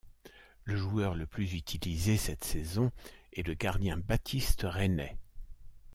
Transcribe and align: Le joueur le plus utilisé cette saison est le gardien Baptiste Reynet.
Le 0.63 0.75
joueur 0.75 1.13
le 1.13 1.27
plus 1.27 1.53
utilisé 1.53 2.17
cette 2.17 2.43
saison 2.43 2.91
est 3.33 3.45
le 3.47 3.53
gardien 3.53 3.97
Baptiste 3.97 4.63
Reynet. 4.67 5.19